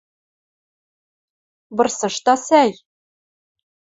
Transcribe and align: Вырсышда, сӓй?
Вырсышда, 1.75 2.33
сӓй? 2.45 2.71